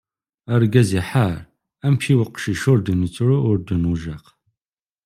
Argaz 0.55 0.89
iḥar, 0.99 1.37
amek, 1.85 2.03
i 2.11 2.13
uqcic 2.23 2.63
ur 2.71 2.79
d-nettru 2.81 3.37
ur 3.49 3.57
d-nujjaq. 3.59 4.25